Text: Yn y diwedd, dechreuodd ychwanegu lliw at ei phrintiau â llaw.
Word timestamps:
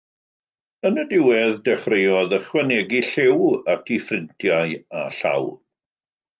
Yn 0.89 0.95
y 1.01 1.03
diwedd, 1.11 1.59
dechreuodd 1.67 2.33
ychwanegu 2.39 3.03
lliw 3.11 3.37
at 3.77 3.95
ei 3.95 4.01
phrintiau 4.09 4.77
â 5.05 5.09
llaw. 5.21 5.51